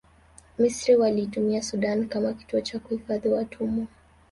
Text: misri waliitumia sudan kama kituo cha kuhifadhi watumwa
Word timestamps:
misri 0.59 0.95
waliitumia 0.95 1.61
sudan 1.61 2.07
kama 2.09 2.33
kituo 2.33 2.61
cha 2.61 2.79
kuhifadhi 2.79 3.29
watumwa 3.29 3.87